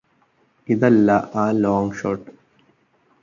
[0.69, 1.09] ഇതല്ല
[1.35, 2.25] ആ long shot